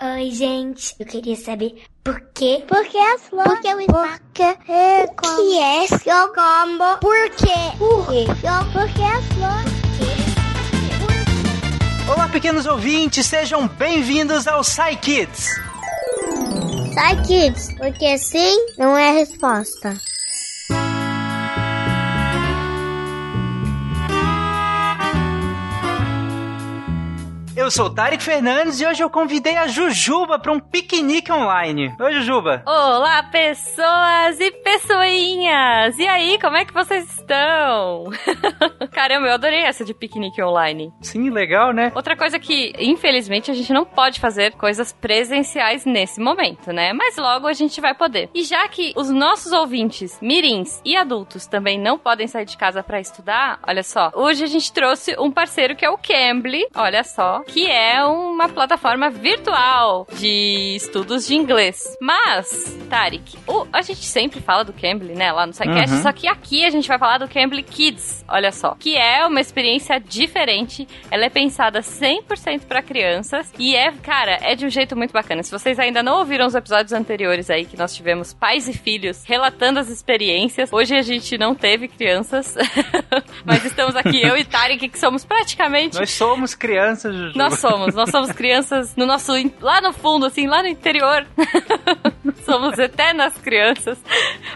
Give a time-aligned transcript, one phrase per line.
[0.00, 0.94] Oi, gente.
[1.00, 2.62] Eu queria saber por quê?
[2.68, 3.52] Por que as flores?
[3.52, 4.20] Por que o espaço?
[4.20, 5.36] Por que é como?
[5.36, 6.98] que é Eu como.
[6.98, 7.76] Por quê?
[7.76, 8.24] Por quê?
[8.72, 9.78] Por que as flores?
[12.08, 15.48] Olá, pequenos ouvintes, sejam bem-vindos ao Psy Kids.
[16.94, 19.96] Sai, kids, porque sim não é a resposta.
[27.68, 31.94] Eu sou o Tarek Fernandes e hoje eu convidei a Jujuba para um piquenique online.
[32.00, 32.62] Oi, Jujuba.
[32.64, 35.98] Olá, pessoas e pessoinhas!
[35.98, 38.04] E aí, como é que vocês estão?
[38.98, 40.92] Caramba, eu adorei essa de piquenique online.
[41.02, 41.92] Sim, legal, né?
[41.94, 46.92] Outra coisa que, infelizmente, a gente não pode fazer coisas presenciais nesse momento, né?
[46.92, 48.28] Mas logo a gente vai poder.
[48.34, 52.82] E já que os nossos ouvintes, mirins e adultos, também não podem sair de casa
[52.82, 57.04] para estudar, olha só, hoje a gente trouxe um parceiro que é o Cambly, olha
[57.04, 61.96] só, que é uma plataforma virtual de estudos de inglês.
[62.00, 66.02] Mas, Tarek, o- a gente sempre fala do Cambly, né, lá no SciCast, Uhum.
[66.02, 69.40] só que aqui a gente vai falar do Cambly Kids, olha só, que é uma
[69.40, 74.96] experiência diferente, ela é pensada 100% para crianças e é, cara, é de um jeito
[74.96, 75.42] muito bacana.
[75.42, 79.24] Se vocês ainda não ouviram os episódios anteriores aí que nós tivemos pais e filhos
[79.24, 82.56] relatando as experiências, hoje a gente não teve crianças,
[83.44, 87.38] mas estamos aqui eu e Tarek que somos praticamente Nós somos crianças, Jujuba.
[87.38, 91.26] nós somos, nós somos crianças no nosso lá no fundo, assim, lá no interior.
[92.44, 93.98] somos eternas crianças.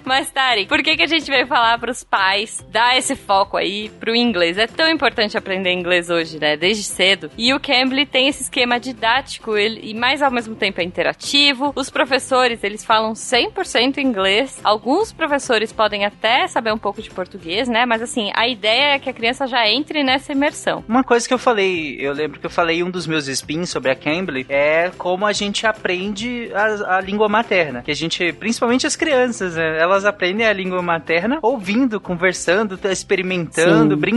[0.04, 3.90] Mas, Tari, por que, que a gente veio falar pros pais dar esse foco aí
[4.00, 4.58] pro inglês?
[4.58, 6.56] É tão importante aprender inglês hoje, né?
[6.56, 7.30] Desde cedo.
[7.36, 11.72] E o Cambly tem esse esquema didático ele, e mais ao mesmo tempo é interativo.
[11.74, 14.60] Os professores, eles falam 100% inglês.
[14.64, 17.84] Alguns professores podem até saber um pouco de português, né?
[17.86, 20.84] Mas assim, a ideia é que a criança já entre nessa imersão.
[20.88, 23.70] Uma coisa que eu falei, eu lembro que eu falei em um dos meus spins
[23.70, 27.82] sobre a Cambly, é como a gente aprende a, a língua materna.
[27.82, 33.94] Que a gente, principalmente as crianças, né, elas aprendem a língua materna ouvindo, conversando, experimentando,
[33.94, 34.00] Sim.
[34.00, 34.11] brincando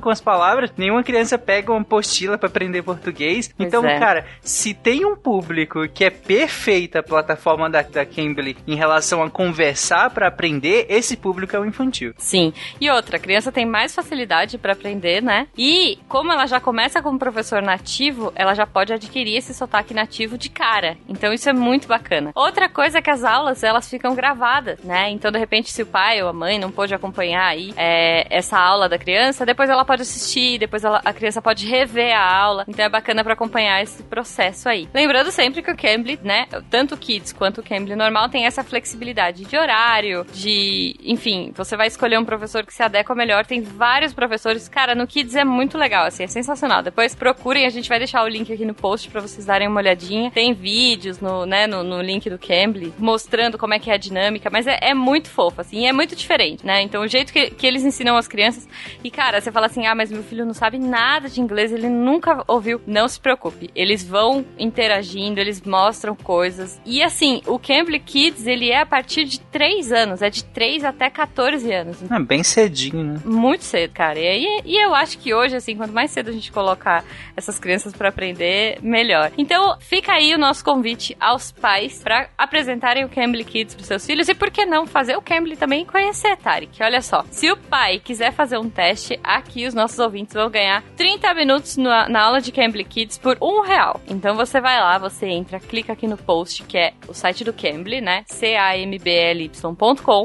[0.00, 0.70] com as palavras.
[0.76, 3.52] Nenhuma criança pega uma apostila pra aprender português.
[3.56, 3.98] Pois então, é.
[3.98, 9.22] cara, se tem um público que é perfeita a plataforma da, da Cambly em relação
[9.22, 12.12] a conversar pra aprender, esse público é o infantil.
[12.18, 12.52] Sim.
[12.80, 15.46] E outra, a criança tem mais facilidade para aprender, né?
[15.56, 20.36] E como ela já começa como professor nativo, ela já pode adquirir esse sotaque nativo
[20.36, 20.96] de cara.
[21.08, 22.32] Então isso é muito bacana.
[22.34, 25.10] Outra coisa é que as aulas, elas ficam gravadas, né?
[25.10, 28.58] Então, de repente, se o pai ou a mãe não pôde acompanhar aí é, essa
[28.58, 32.64] aula da criança, depois ela pode assistir, depois ela- a criança pode rever a aula.
[32.68, 34.88] Então é bacana para acompanhar esse processo aí.
[34.92, 38.62] Lembrando sempre que o Cambly, né, tanto o Kids quanto o Cambly normal tem essa
[38.62, 43.46] flexibilidade de horário, de, enfim, você vai escolher um professor que se adequa melhor.
[43.46, 46.82] Tem vários professores, cara, no Kids é muito legal, assim, é sensacional.
[46.82, 49.80] Depois procurem, a gente vai deixar o link aqui no post para vocês darem uma
[49.80, 50.30] olhadinha.
[50.30, 53.98] Tem vídeos no, né, no, no link do Cambly mostrando como é que é a
[53.98, 56.82] dinâmica, mas é, é muito fofo, assim, é muito diferente, né?
[56.82, 58.68] Então o jeito que, que eles ensinam as crianças,
[59.02, 61.90] e cara, você fala assim, ah, mas meu filho não sabe nada de inglês, ele
[61.90, 62.80] nunca ouviu.
[62.86, 66.80] Não se preocupe, eles vão interagindo, eles mostram coisas.
[66.86, 70.84] E assim, o Cambly Kids, ele é a partir de 3 anos, é de 3
[70.84, 71.98] até 14 anos.
[72.10, 73.20] É bem cedinho, né?
[73.24, 74.18] Muito cedo, cara.
[74.18, 77.04] E, aí- e eu acho que hoje, assim, quanto mais cedo a gente colocar
[77.36, 79.30] essas crianças pra aprender, melhor.
[79.36, 84.06] Então, fica aí o nosso convite aos pais pra apresentarem o Cambly Kids pros seus
[84.06, 86.82] filhos e por que não fazer o Cambly também conhecer, Tarek.
[86.82, 90.82] Olha só, se o pai quiser fazer um teste, aqui os nossos ouvintes vão ganhar
[90.96, 94.00] 30 minutos na, na aula de Cambly Kids por um real.
[94.06, 97.52] Então você vai lá, você entra, clica aqui no post, que é o site do
[97.52, 98.24] Cambly, né?
[98.26, 99.80] C-A-M-B-L-Y.com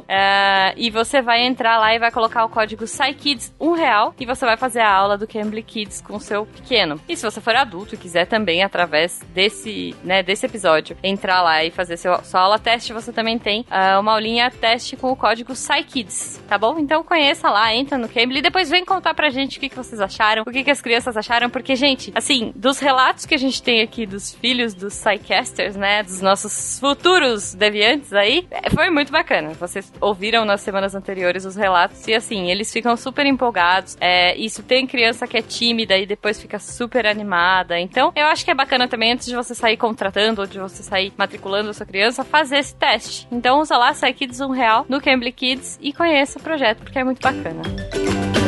[0.08, 4.26] é, e você vai entrar lá e vai colocar o código SciKids um real e
[4.26, 7.00] você vai fazer a aula do Cambly Kids com o seu pequeno.
[7.08, 11.64] E se você for adulto e quiser também, através desse, né, desse episódio, entrar lá
[11.64, 15.16] e fazer seu, sua aula teste, você também tem ah, uma aulinha teste com o
[15.16, 16.78] código SciKids, tá bom?
[16.80, 19.76] Então conheça lá, entra no Cambly e depois vem contar pra gente o que, que
[19.76, 23.38] vocês acharam, o que, que as crianças acharam, porque, gente, assim, dos relatos que a
[23.38, 28.90] gente tem aqui dos filhos dos Psycasters, né, dos nossos futuros deviantes aí, é, foi
[28.90, 29.54] muito bacana.
[29.54, 33.96] Vocês ouviram nas semanas anteriores os relatos e, assim, eles ficam super empolgados.
[34.02, 37.80] É, isso tem criança que é tímida e depois fica super animada.
[37.80, 40.84] Então, eu acho que é bacana também, antes de você sair contratando ou de você
[40.84, 43.26] sair matriculando a sua criança, fazer esse teste.
[43.32, 47.00] Então, usa lá, sai Kids um real no Cambly Kids e conheça o projeto, porque
[47.00, 47.62] é muito bacana.
[47.64, 48.45] Por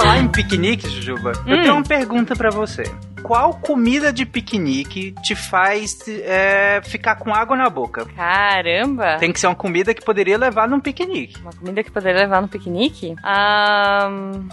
[0.00, 1.62] falar em piquenique, Jujuba, eu Hum.
[1.62, 2.84] tenho uma pergunta pra você.
[3.26, 8.06] Qual comida de piquenique te faz é, ficar com água na boca?
[8.14, 9.16] Caramba!
[9.18, 11.40] Tem que ser uma comida que poderia levar num piquenique.
[11.40, 13.16] Uma comida que poderia levar no piquenique?
[13.24, 14.08] Ah,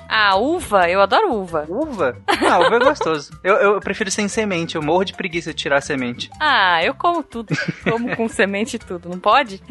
[0.09, 0.89] ah uva.
[0.89, 1.65] Eu adoro uva.
[1.69, 2.17] Uva?
[2.27, 3.31] Ah, uva é gostoso.
[3.43, 4.75] Eu, eu prefiro sem semente.
[4.75, 6.29] Eu morro de preguiça de tirar a semente.
[6.39, 7.53] Ah, eu como tudo.
[7.83, 9.09] como com semente e tudo.
[9.09, 9.61] Não pode?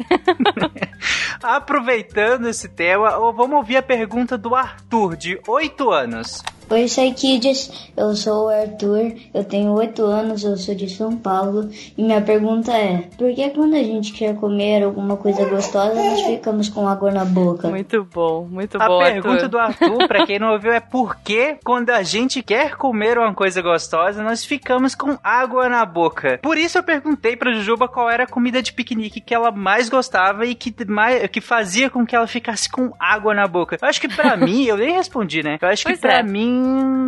[1.41, 6.43] Aproveitando esse tema, vamos ouvir a pergunta do Arthur, de 8 anos.
[6.73, 11.69] Oi, Kids, eu sou o Arthur, eu tenho 8 anos, eu sou de São Paulo
[11.95, 16.21] e minha pergunta é: por que quando a gente quer comer alguma coisa gostosa nós
[16.21, 17.69] ficamos com água na boca?
[17.69, 19.01] Muito bom, muito a bom.
[19.01, 22.75] A pergunta do Arthur, pra quem não ouviu, é por que quando a gente quer
[22.75, 26.39] comer uma coisa gostosa nós ficamos com água na boca?
[26.41, 29.89] Por isso eu perguntei pra Jujuba qual era a comida de piquenique que ela mais
[29.89, 33.77] gostava e que, mais, que fazia com que ela ficasse com água na boca.
[33.79, 35.59] Eu acho que pra mim, eu nem respondi, né?
[35.61, 36.23] Eu acho pois que pra é.
[36.23, 36.62] mim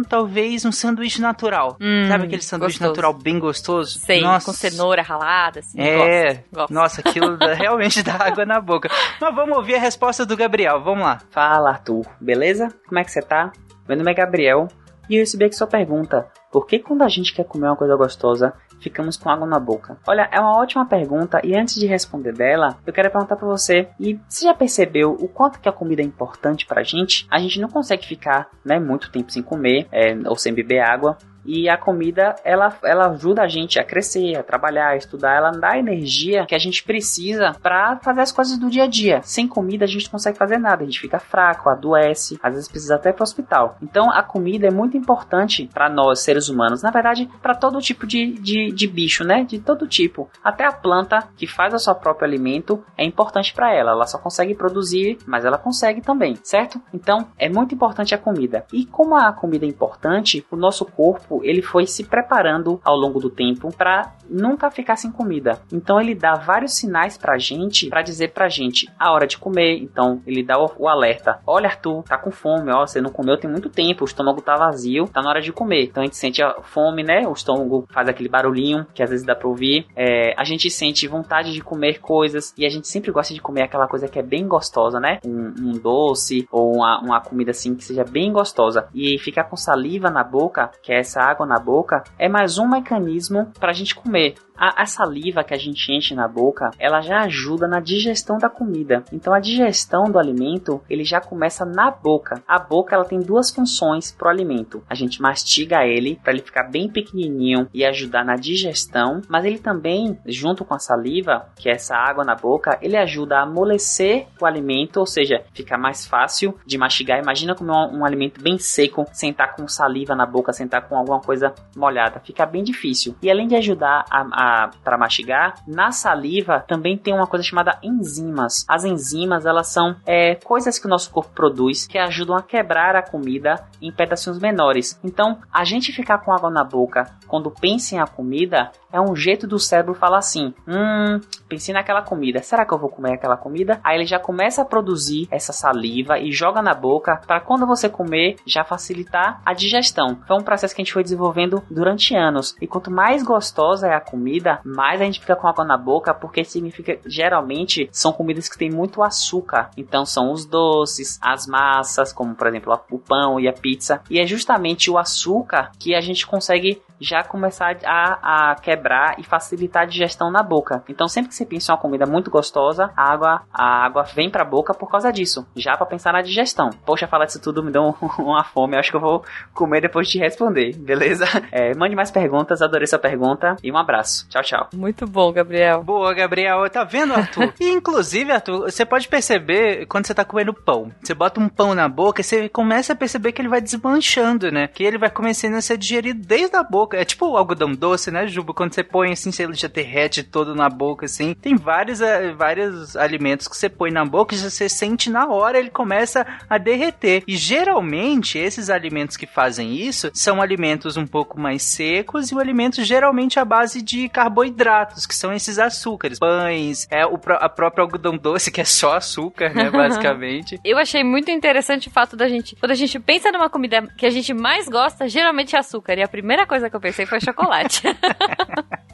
[0.08, 1.78] talvez um sanduíche natural.
[1.80, 2.90] Hum, Sabe aquele sanduíche gostoso.
[2.90, 4.00] natural bem gostoso?
[4.00, 4.46] Sei, Nossa.
[4.46, 5.80] com cenoura ralada, assim.
[5.80, 6.74] É, gosto, gosto.
[6.74, 8.90] nossa, aquilo realmente dá água na boca.
[9.20, 11.20] Mas vamos ouvir a resposta do Gabriel, vamos lá.
[11.32, 12.06] Fala, Arthur.
[12.20, 12.74] Beleza?
[12.88, 13.52] Como é que você tá?
[13.88, 14.68] Meu nome é Gabriel
[15.10, 16.28] e eu recebi aqui sua pergunta.
[16.52, 19.98] Por que quando a gente quer comer uma coisa gostosa, ficamos com água na boca?
[20.08, 23.88] Olha, é uma ótima pergunta e antes de responder dela, eu quero perguntar pra você,
[24.00, 27.28] e você já percebeu o quanto que a comida é importante pra gente?
[27.30, 31.18] A gente não consegue ficar, né, muito tempo sem comer é, ou sem beber água.
[31.46, 35.52] E a comida, ela, ela ajuda a gente a crescer, a trabalhar, a estudar, ela
[35.52, 39.22] dá a energia que a gente precisa para fazer as coisas do dia a dia.
[39.24, 42.70] Sem comida a gente não consegue fazer nada, a gente fica fraco, adoece, às vezes
[42.70, 43.78] precisa até ir para o hospital.
[43.82, 48.08] Então a comida é muito importante para nós, seres humanos, na verdade, para todo tipo
[48.08, 49.44] de, de, de bicho, né?
[49.44, 50.30] De todo tipo.
[50.44, 53.92] Até a planta que faz o seu próprio alimento é importante para ela.
[53.92, 56.82] Ela só consegue produzir, mas ela consegue também, certo?
[56.94, 58.66] Então é muito importante a comida.
[58.74, 63.20] E como a comida é importante, o nosso corpo ele foi se preparando ao longo
[63.20, 65.60] do tempo para nunca ficar sem comida.
[65.72, 69.78] Então ele dá vários sinais pra gente para dizer pra gente a hora de comer.
[69.78, 73.38] Então ele dá o, o alerta: "Olha, Arthur, tá com fome, ó, você não comeu
[73.38, 75.84] tem muito tempo, o estômago tá vazio, tá na hora de comer".
[75.84, 77.28] Então a gente sente a fome, né?
[77.28, 79.86] O estômago faz aquele barulhinho que às vezes dá para ouvir.
[79.96, 83.64] É, a gente sente vontade de comer coisas e a gente sempre gosta de comer
[83.64, 85.20] aquela coisa que é bem gostosa, né?
[85.26, 88.88] Um, um doce ou uma, uma comida assim que seja bem gostosa.
[88.94, 92.68] E ficar com saliva na boca, que é essa água na boca, é mais um
[92.68, 94.36] mecanismo para a gente comer.
[94.58, 98.50] A, a, saliva que a gente enche na boca, ela já ajuda na digestão da
[98.50, 99.04] comida.
[99.12, 102.42] Então a digestão do alimento, ele já começa na boca.
[102.48, 104.84] A boca ela tem duas funções para o alimento.
[104.90, 109.60] A gente mastiga ele para ele ficar bem pequenininho e ajudar na digestão, mas ele
[109.60, 114.28] também, junto com a saliva, que é essa água na boca, ele ajuda a amolecer
[114.40, 117.22] o alimento, ou seja, fica mais fácil de mastigar.
[117.22, 121.20] Imagina comer um, um alimento bem seco, sentar com saliva na boca, sentar com alguma
[121.20, 123.16] coisa molhada, fica bem difícil.
[123.22, 124.45] E além de ajudar a, a
[124.84, 128.66] para mastigar, na saliva também tem uma coisa chamada enzimas.
[128.68, 132.96] As enzimas elas são é, coisas que o nosso corpo produz que ajudam a quebrar
[132.96, 135.00] a comida em pedacinhos menores.
[135.04, 139.16] Então, a gente ficar com água na boca quando pensa em a comida é um
[139.16, 141.20] jeito do cérebro falar assim: hum,
[141.50, 143.80] pensei naquela comida, será que eu vou comer aquela comida?
[143.84, 147.90] Aí ele já começa a produzir essa saliva e joga na boca para quando você
[147.90, 150.18] comer já facilitar a digestão.
[150.26, 152.56] Foi um processo que a gente foi desenvolvendo durante anos.
[152.62, 156.14] E quanto mais gostosa é a comida, mais a gente fica com água na boca,
[156.14, 159.70] porque significa geralmente são comidas que tem muito açúcar.
[159.78, 164.02] Então são os doces, as massas, como por exemplo o pão e a pizza.
[164.10, 169.24] E é justamente o açúcar que a gente consegue já começar a, a quebrar e
[169.24, 170.84] facilitar a digestão na boca.
[170.90, 174.30] Então sempre que você pensa em uma comida muito gostosa, a água, a água vem
[174.30, 176.70] pra boca por causa disso, já para pensar na digestão.
[176.86, 180.08] Poxa, falar disso tudo me deu uma fome, eu acho que eu vou comer depois
[180.08, 181.26] de te responder, beleza?
[181.52, 184.28] É, mande mais perguntas, adorei sua pergunta e um abraço.
[184.28, 184.70] Tchau, tchau.
[184.74, 185.84] Muito bom, Gabriel.
[185.84, 186.70] Boa, Gabriel.
[186.70, 187.54] Tá vendo, Arthur?
[187.60, 190.92] e, inclusive, Arthur, você pode perceber quando você tá comendo pão.
[191.02, 194.52] Você bota um pão na boca e você começa a perceber que ele vai desmanchando,
[194.52, 194.68] né?
[194.68, 196.85] Que ele vai começando a ser digerido desde a boca.
[196.94, 198.54] É tipo o algodão doce, né, Juba?
[198.54, 201.34] Quando você põe assim, você já derrete todo na boca, assim.
[201.34, 205.58] Tem vários, uh, vários alimentos que você põe na boca e você sente na hora
[205.58, 207.24] ele começa a derreter.
[207.28, 212.40] E geralmente, esses alimentos que fazem isso são alimentos um pouco mais secos e o
[212.40, 217.84] alimento geralmente à base de carboidratos, que são esses açúcares, pães, é o a próprio
[217.84, 220.60] algodão doce, que é só açúcar, né, basicamente.
[220.64, 224.06] Eu achei muito interessante o fato da gente, quando a gente pensa numa comida que
[224.06, 225.98] a gente mais gosta, geralmente é açúcar.
[225.98, 227.82] E a primeira coisa que eu pensei foi chocolate.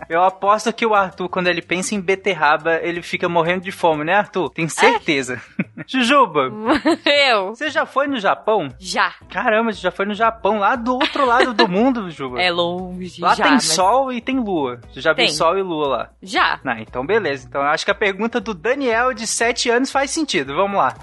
[0.09, 4.03] Eu aposto que o Arthur, quando ele pensa em beterraba, ele fica morrendo de fome,
[4.03, 4.49] né, Arthur?
[4.49, 5.41] Tenho certeza.
[5.87, 6.51] Jujuba,
[7.05, 7.55] Eu.
[7.55, 8.67] você já foi no Japão?
[8.77, 9.13] Já.
[9.29, 12.41] Caramba, você já foi no Japão, lá do outro lado do mundo, Jujuba.
[12.41, 13.21] É longe.
[13.21, 14.81] Lá já, tem mas- sol e tem lua.
[14.91, 15.33] Você já viu Tem.
[15.33, 16.09] sol e lua lá?
[16.21, 16.59] Já.
[16.61, 17.47] Não, então beleza.
[17.47, 20.53] Então eu acho que a pergunta do Daniel de 7 anos faz sentido.
[20.53, 20.93] Vamos lá.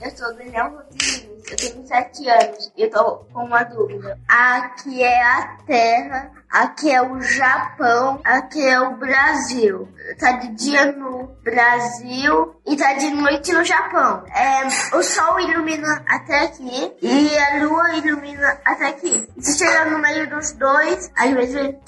[0.00, 4.18] Eu sou Daniel Rodrigues, eu tenho 7 anos e eu tô com uma dúvida.
[4.26, 9.88] Aqui é a Terra, aqui é o Japão, aqui é o Brasil.
[10.18, 14.24] Tá de dia no Brasil e tá de noite no Japão.
[14.34, 14.66] É,
[14.96, 19.28] o Sol ilumina até aqui e a Lua ilumina até aqui.
[19.38, 21.78] Se chegar no meio dos dois, vai ser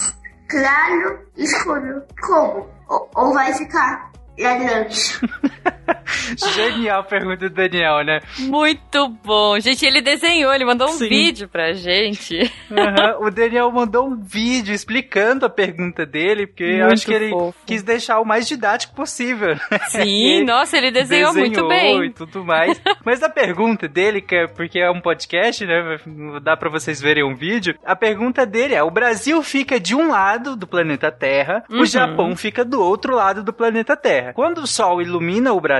[0.48, 2.02] claro escuro.
[2.20, 2.68] Como?
[2.88, 5.20] Ou, ou vai ficar laranja?
[6.54, 8.20] Genial a pergunta do Daniel, né?
[8.38, 9.58] Muito bom.
[9.60, 11.08] Gente, ele desenhou, ele mandou um Sim.
[11.08, 12.50] vídeo pra gente.
[12.70, 17.12] Aham, O Daniel mandou um vídeo explicando a pergunta dele, porque eu Muito acho que
[17.12, 17.58] ele fofo.
[17.66, 19.56] quis deixar o mais didático possível.
[19.88, 22.10] Sim, nossa, ele desenhou, muito e bem.
[22.12, 22.80] tudo mais.
[23.04, 25.98] Mas a pergunta dele, que é porque é um podcast, né?
[26.42, 27.74] Dá pra vocês verem um vídeo.
[27.84, 31.80] A pergunta dele é: o Brasil fica de um lado do planeta Terra, Uhum.
[31.80, 34.32] o Japão fica do outro lado do planeta Terra.
[34.32, 35.73] Quando o Sol ilumina o Brasil,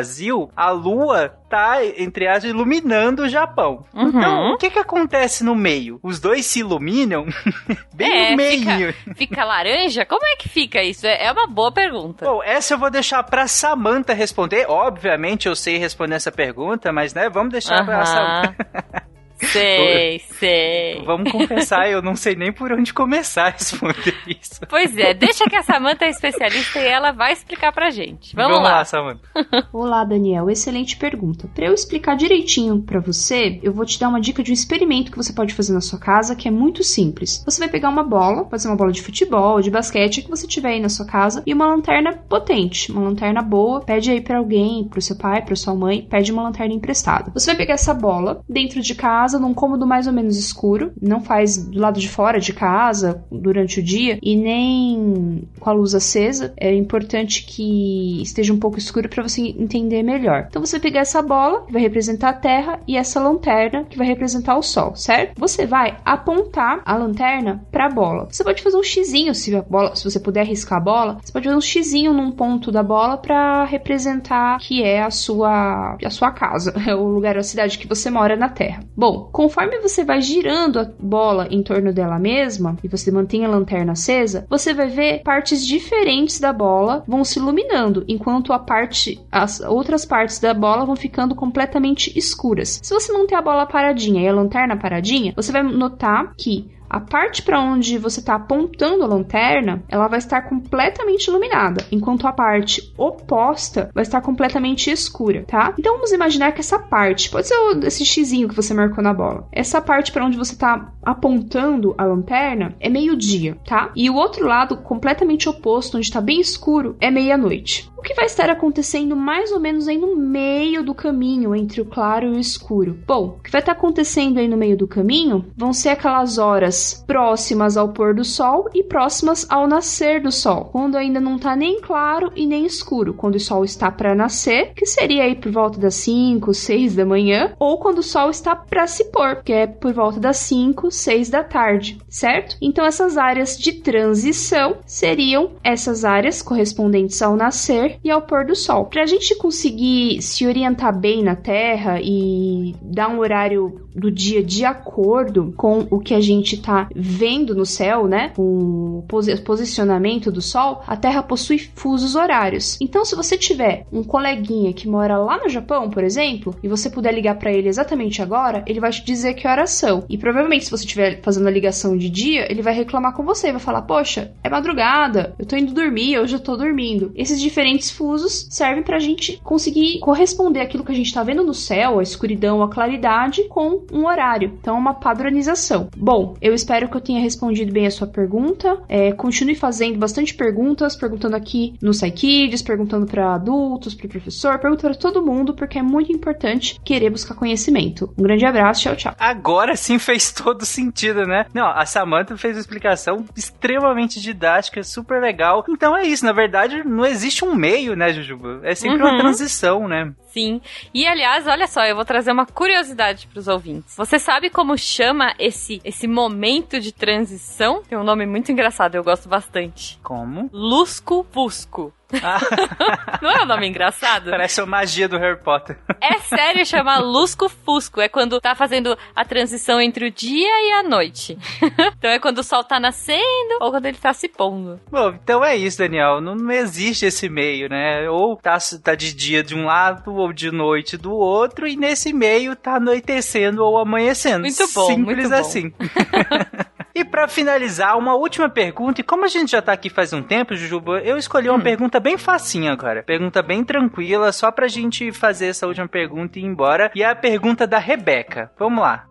[0.56, 3.84] a Lua tá, entre aspas, iluminando o Japão.
[3.94, 4.08] Uhum.
[4.08, 5.98] Então, o que que acontece no meio?
[6.02, 7.26] Os dois se iluminam?
[7.94, 8.92] Bem É, no meio.
[8.92, 10.04] Fica, fica laranja?
[10.04, 11.06] Como é que fica isso?
[11.06, 12.24] É é uma boa pergunta.
[12.24, 14.66] Bom, essa eu vou deixar pra Samantha responder.
[14.68, 19.03] Obviamente eu sei responder essa pergunta, mas né, vamos deixar pra Samantha.
[19.40, 21.02] Sei, sei.
[21.04, 24.60] Vamos confessar, eu não sei nem por onde começar a responder isso.
[24.68, 28.34] Pois é, deixa que a Samantha é especialista e ela vai explicar pra gente.
[28.34, 28.84] Vamos, lá.
[28.84, 29.28] Samantha.
[29.72, 30.48] Olá, Daniel.
[30.50, 31.48] Excelente pergunta.
[31.54, 35.10] Para eu explicar direitinho para você, eu vou te dar uma dica de um experimento
[35.10, 37.42] que você pode fazer na sua casa, que é muito simples.
[37.44, 40.46] Você vai pegar uma bola, pode ser uma bola de futebol, de basquete, que você
[40.46, 43.80] tiver aí na sua casa, e uma lanterna potente, uma lanterna boa.
[43.80, 47.30] Pede aí para alguém, pro seu pai, pra sua mãe, pede uma lanterna emprestada.
[47.32, 51.20] Você vai pegar essa bola dentro de casa, num cômodo mais ou menos escuro, não
[51.20, 55.94] faz do lado de fora de casa durante o dia e nem com a luz
[55.94, 56.52] acesa.
[56.56, 60.46] É importante que esteja um pouco escuro para você entender melhor.
[60.48, 64.06] Então você pegar essa bola, que vai representar a Terra, e essa lanterna, que vai
[64.06, 65.38] representar o Sol, certo?
[65.38, 68.26] Você vai apontar a lanterna para a bola.
[68.30, 71.32] Você pode fazer um xizinho, se a bola, se você puder arriscar a bola, você
[71.32, 76.10] pode fazer um xizinho num ponto da bola para representar que é a sua a
[76.10, 78.82] sua casa, é o lugar, a cidade que você mora na Terra.
[78.96, 83.48] Bom, conforme você vai girando a bola em torno dela mesma e você mantém a
[83.48, 89.20] lanterna acesa, você vai ver partes diferentes da bola vão se iluminando, enquanto a parte
[89.30, 92.80] as outras partes da bola vão ficando completamente escuras.
[92.82, 97.00] Se você manter a bola paradinha e a lanterna paradinha, você vai notar que a
[97.00, 102.32] parte para onde você está apontando a lanterna, ela vai estar completamente iluminada, enquanto a
[102.32, 105.74] parte oposta vai estar completamente escura, tá?
[105.76, 109.48] Então vamos imaginar que essa parte, pode ser esse xizinho que você marcou na bola.
[109.50, 113.90] Essa parte para onde você está apontando a lanterna é meio-dia, tá?
[113.96, 117.90] E o outro lado, completamente oposto, onde está bem escuro, é meia-noite.
[117.98, 121.86] O que vai estar acontecendo mais ou menos aí no meio do caminho entre o
[121.86, 122.98] claro e o escuro?
[123.06, 126.83] Bom, o que vai estar acontecendo aí no meio do caminho vão ser aquelas horas
[126.92, 131.56] próximas ao pôr do sol e próximas ao nascer do sol, quando ainda não tá
[131.56, 135.50] nem claro e nem escuro, quando o sol está para nascer, que seria aí por
[135.50, 139.52] volta das 5, 6 da manhã, ou quando o sol está para se pôr, que
[139.52, 142.56] é por volta das 5, 6 da tarde, certo?
[142.60, 148.54] Então essas áreas de transição seriam essas áreas correspondentes ao nascer e ao pôr do
[148.54, 148.86] sol.
[148.86, 154.42] Para a gente conseguir se orientar bem na Terra e dar um horário do dia
[154.42, 158.32] de acordo com o que a gente tá vendo no céu, né?
[158.34, 162.76] Com o posi- posicionamento do Sol, a Terra possui fusos horários.
[162.80, 166.90] Então, se você tiver um coleguinha que mora lá no Japão, por exemplo, e você
[166.90, 170.04] puder ligar para ele exatamente agora, ele vai te dizer que horas são.
[170.08, 173.50] E provavelmente, se você estiver fazendo a ligação de dia, ele vai reclamar com você,
[173.52, 177.12] vai falar: Poxa, é madrugada, eu tô indo dormir, eu já tô dormindo.
[177.14, 181.54] Esses diferentes fusos servem pra gente conseguir corresponder aquilo que a gente tá vendo no
[181.54, 184.52] céu, a escuridão, a claridade, com um horário.
[184.60, 185.88] Então, é uma padronização.
[185.96, 188.82] Bom, eu espero que eu tenha respondido bem a sua pergunta.
[188.88, 194.88] É, continue fazendo bastante perguntas, perguntando aqui no SciKids, perguntando para adultos, para professor, pergunta
[194.88, 198.12] para todo mundo, porque é muito importante querer buscar conhecimento.
[198.18, 199.14] Um grande abraço, tchau, tchau.
[199.18, 201.46] Agora sim fez todo sentido, né?
[201.52, 205.64] Não, a Samantha fez uma explicação extremamente didática, super legal.
[205.68, 208.60] Então é isso, na verdade, não existe um meio, né, Jujuba?
[208.62, 209.10] É sempre Uhum.
[209.10, 210.12] uma transição, né?
[210.34, 210.60] Sim.
[210.92, 213.64] E aliás, olha só, eu vou trazer uma curiosidade pros ouvintes.
[213.64, 213.96] ouvintes.
[213.96, 217.82] Você sabe como chama esse, esse momento de transição?
[217.82, 219.98] Tem um nome muito engraçado, eu gosto bastante.
[220.02, 220.50] Como?
[220.52, 221.92] Lusco-Fusco.
[223.22, 224.30] Não é um nome engraçado?
[224.30, 225.78] Parece a magia do Harry Potter.
[226.00, 228.00] É sério chamar lusco-fusco.
[228.00, 231.38] É quando tá fazendo a transição entre o dia e a noite.
[231.98, 234.80] então é quando o sol tá nascendo ou quando ele tá se pondo.
[234.90, 236.20] Bom, então é isso, Daniel.
[236.20, 238.08] Não, não existe esse meio, né?
[238.08, 242.12] Ou tá, tá de dia de um lado ou de noite do outro, e nesse
[242.12, 244.40] meio tá anoitecendo ou amanhecendo.
[244.40, 245.34] Muito bom, Simples muito bom.
[245.34, 245.72] assim.
[246.94, 249.00] E pra finalizar, uma última pergunta.
[249.00, 251.98] E como a gente já tá aqui faz um tempo, Jujuba, eu escolhi uma pergunta
[251.98, 253.02] bem facinha agora.
[253.02, 256.92] Pergunta bem tranquila, só pra gente fazer essa última pergunta e ir embora.
[256.94, 258.52] E é a pergunta da Rebeca.
[258.56, 259.06] Vamos lá.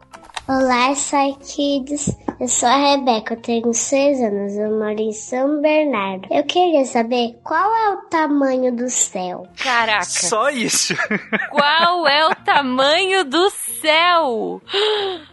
[0.47, 2.15] Olá, Sai Kids.
[2.43, 6.27] Eu sou a Rebeca, eu tenho 6 anos, eu moro em São Bernardo.
[6.29, 9.47] Eu queria saber qual é o tamanho do céu.
[9.57, 10.03] Caraca.
[10.03, 10.93] Só isso.
[11.49, 14.61] Qual é o tamanho do céu?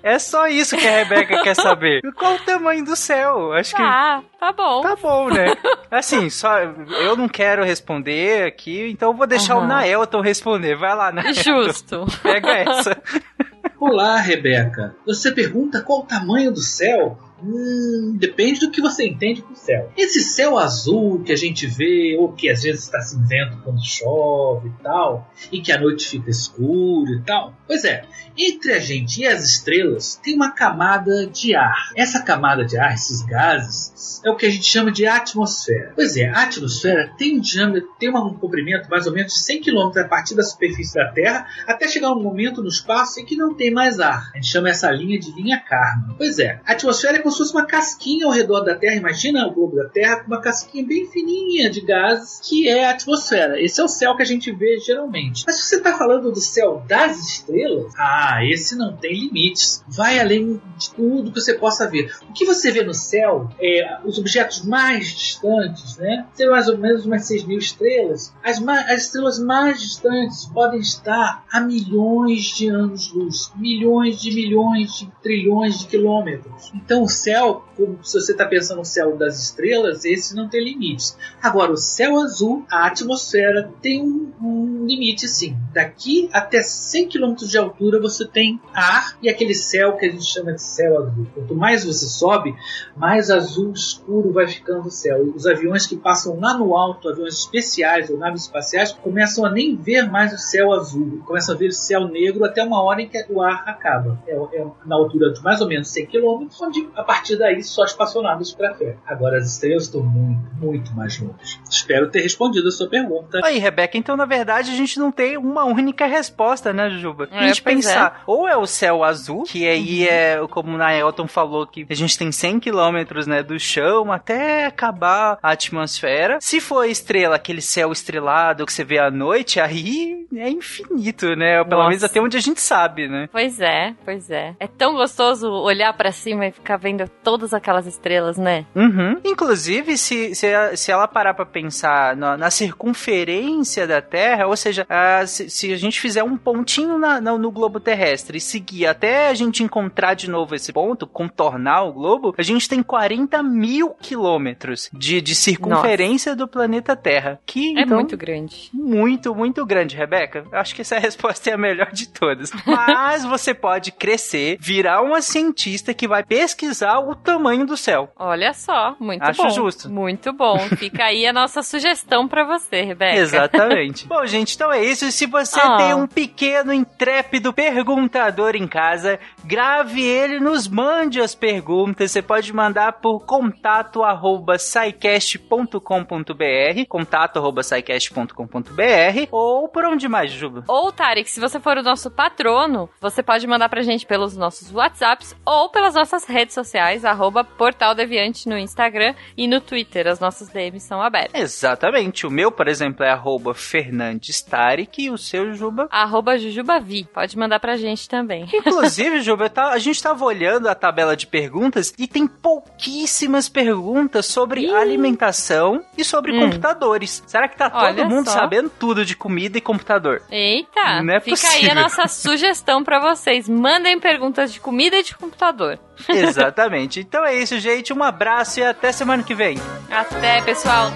[0.05, 2.00] É só isso que a Rebeca quer saber.
[2.14, 3.52] Qual o tamanho do céu?
[3.55, 3.83] Acho que.
[3.83, 4.81] Tá, tá bom.
[4.83, 5.57] Tá bom, né?
[5.90, 9.64] Assim, só eu não quero responder aqui, então eu vou deixar Aham.
[9.64, 10.76] o Naelton responder.
[10.76, 11.43] Vai lá, Naelton.
[11.43, 12.07] Justo.
[12.23, 13.02] Pega essa.
[13.81, 14.95] Olá, Rebeca.
[15.07, 17.19] Você pergunta qual o tamanho do céu?
[17.42, 19.90] Hum, depende do que você entende por céu.
[19.97, 24.68] Esse céu azul que a gente vê, ou que às vezes está cinzento quando chove
[24.68, 27.54] e tal, e que a noite fica escura e tal.
[27.66, 28.04] Pois é,
[28.37, 31.90] entre a gente e as estrelas tem uma camada de ar.
[31.97, 35.92] Essa camada de ar, esses gases, é o que a gente chama de atmosfera.
[35.94, 39.62] Pois é, a atmosfera tem um diâmetro, tem um comprimento mais ou menos de 100
[39.62, 43.37] km a partir da superfície da Terra, até chegar um momento no espaço em que
[43.37, 44.30] não tem mais ar.
[44.32, 46.14] A gente chama essa linha de linha Kármán.
[46.16, 48.97] Pois é, a atmosfera é como se fosse uma casquinha ao redor da Terra.
[48.97, 52.91] Imagina o globo da Terra com uma casquinha bem fininha de gases, que é a
[52.91, 53.61] atmosfera.
[53.61, 55.45] Esse é o céu que a gente vê geralmente.
[55.47, 59.85] Mas se você está falando do céu das estrelas, ah, esse não tem limites.
[59.89, 62.13] Vai além de tudo que você possa ver.
[62.29, 66.27] O que você vê no céu é os objetos mais distantes, né?
[66.35, 68.35] Seriam mais ou menos umas 6 mil estrelas.
[68.43, 75.13] As, as estrelas mais distantes podem estar a milhões de anos-luz, milhões de milhões de
[75.23, 76.73] trilhões de quilômetros.
[76.75, 81.17] Então céu, como se você está pensando no céu das estrelas, esse não tem limites.
[81.43, 85.57] Agora, o céu azul, a atmosfera, tem um, um limite sim.
[85.73, 90.25] Daqui até 100 km de altura você tem ar e aquele céu que a gente
[90.25, 91.27] chama de céu azul.
[91.35, 92.55] Quanto mais você sobe,
[92.97, 95.27] mais azul escuro vai ficando o céu.
[95.27, 99.51] E os aviões que passam lá no alto, aviões especiais ou naves espaciais, começam a
[99.51, 101.23] nem ver mais o céu azul.
[101.27, 104.21] Começam a ver o céu negro até uma hora em que o ar acaba.
[104.27, 107.85] É, é na altura de mais ou menos 100 km, onde a partir daí só
[107.85, 108.96] espaçonadas para fé.
[109.05, 111.61] Agora as estrelas estão muito, muito mais longe.
[111.68, 113.40] Espero ter respondido a sua pergunta.
[113.42, 117.29] Aí, Rebeca, então na verdade a gente não tem uma única resposta, né, Jujuba?
[117.33, 121.27] É, a gente pensar, ou é o céu azul, que aí é, como o Naelton
[121.27, 126.38] falou, que a gente tem 100 quilômetros, né, do chão até acabar a atmosfera.
[126.40, 131.64] Se for estrela, aquele céu estrelado que você vê à noite, aí é infinito, né?
[131.64, 131.88] Pelo Nossa.
[131.88, 133.29] menos até onde a gente sabe, né?
[133.33, 134.55] Pois é, pois é.
[134.61, 138.67] É tão gostoso olhar pra cima e ficar vendo todas aquelas estrelas, né?
[138.75, 139.19] Uhum.
[139.25, 144.87] Inclusive, se, se, se ela parar pra pensar na, na circunferência da Terra, ou seja,
[144.89, 148.87] a- se, se a gente fizer um pontinho na- na- no globo terrestre e seguir
[148.87, 153.43] até a gente encontrar de novo esse ponto, contornar o globo, a gente tem 40
[153.43, 157.41] mil quilômetros de, de circunferência do planeta Terra.
[157.47, 158.71] Que, É então, muito grande.
[158.73, 160.45] muito, muito grande, Rebeca.
[160.51, 162.51] Eu Acho que essa resposta é a melhor de todas.
[162.67, 168.11] Mas você pode crescer, virar uma cientista que vai pesquisar o tamanho do céu.
[168.16, 169.51] Olha só, muito Acho bom.
[169.51, 169.90] justo.
[169.90, 170.59] Muito bom.
[170.77, 173.16] Fica aí a nossa sugestão pra você, Rebeca.
[173.19, 174.07] Exatamente.
[174.09, 175.11] Bom, gente, então é isso.
[175.12, 175.77] Se você Ah.
[175.77, 182.11] tem um pequeno, intrépido perguntador em casa, grave ele, nos mande as perguntas.
[182.11, 190.64] Você pode mandar por contato arroba saicast.com.br, contato arroba saicast.com.br, ou por onde mais, Juba?
[190.69, 194.73] Ou, Tarek, se você for o nosso patrono, você pode mandar pra gente pelos nossos
[194.73, 200.06] WhatsApps ou pelas nossas redes sociais, arroba Portal Deviante no Instagram e no Twitter.
[200.06, 201.40] As nossas DMs são abertas.
[201.40, 202.26] Exatamente.
[202.26, 205.88] O meu, por exemplo, é arroba Fernandes Tarek e o seu, Juba?
[205.90, 207.04] Arroba Jujubavi.
[207.12, 208.46] Pode mandar pra gente também.
[208.52, 214.26] Inclusive, Juba, tava- a gente tava olhando a tabela de perguntas e tem pouquíssimas perguntas
[214.26, 214.74] sobre Ih.
[214.74, 216.40] alimentação e sobre Hum.
[216.40, 217.22] computadores.
[217.26, 218.38] Será que tá todo Olha mundo só.
[218.40, 220.22] sabendo tudo de comida e computador?
[220.30, 221.70] Eita, Não é fica possível.
[221.72, 223.48] aí a nossa sugestão pra vocês.
[223.48, 225.78] Mandem perguntas de comida e de computador.
[226.09, 227.01] Exatamente.
[227.01, 227.93] Então é isso, gente.
[227.93, 229.59] Um abraço e até semana que vem.
[229.91, 230.91] Até, pessoal.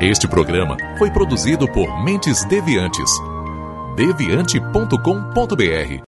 [0.00, 3.10] Este programa foi produzido por Mentes Deviantes.
[3.96, 6.13] deviante.com.br